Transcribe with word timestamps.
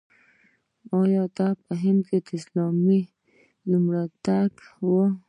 دا 1.37 1.47
په 1.63 1.71
هند 1.83 2.01
کې 2.07 2.17
د 2.25 2.27
اسلام 2.37 2.75
لومړی 3.69 3.93
راتګ 4.27 4.53
و. 4.85 4.89